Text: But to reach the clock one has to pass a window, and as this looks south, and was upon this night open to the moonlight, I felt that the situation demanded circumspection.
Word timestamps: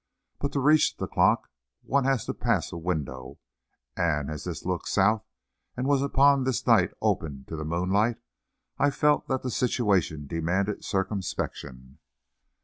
But 0.39 0.51
to 0.53 0.59
reach 0.59 0.97
the 0.97 1.05
clock 1.05 1.47
one 1.83 2.05
has 2.05 2.25
to 2.25 2.33
pass 2.33 2.71
a 2.71 2.75
window, 2.75 3.37
and 3.95 4.31
as 4.31 4.45
this 4.45 4.65
looks 4.65 4.91
south, 4.93 5.23
and 5.77 5.85
was 5.85 6.01
upon 6.01 6.43
this 6.43 6.65
night 6.65 6.91
open 7.03 7.45
to 7.49 7.55
the 7.55 7.63
moonlight, 7.65 8.17
I 8.79 8.89
felt 8.89 9.27
that 9.27 9.43
the 9.43 9.51
situation 9.51 10.25
demanded 10.25 10.83
circumspection. 10.83 11.99